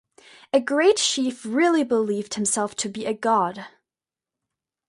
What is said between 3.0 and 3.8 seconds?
a god.